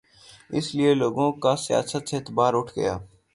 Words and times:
اس 0.49 0.65
لیے 0.75 0.93
لوگوں 0.93 1.31
کا 1.43 1.55
سیاست 1.65 2.03
سے 2.09 2.15
اعتبار 2.17 2.53
اٹھ 2.53 2.71
گیا۔ 2.77 2.95